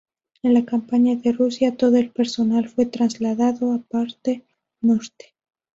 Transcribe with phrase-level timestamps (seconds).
[0.41, 4.43] En la campaña de Rusia, todo el personal fue trasladado a la parte
[4.81, 5.35] norte.